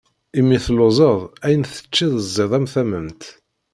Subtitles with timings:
[0.39, 3.23] Imi telluẓeḍ ayen teččiḍ ẓid am tamment.